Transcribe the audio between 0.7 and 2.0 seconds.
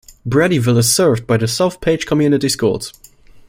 is served by the South